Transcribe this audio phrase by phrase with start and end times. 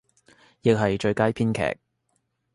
[0.63, 1.79] 亦係最佳編劇